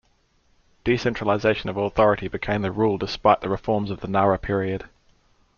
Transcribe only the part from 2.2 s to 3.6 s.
became the rule despite the